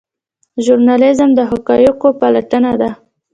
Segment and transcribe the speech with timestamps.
[0.63, 2.89] ژورنالیزم د حقایقو پلټنه ده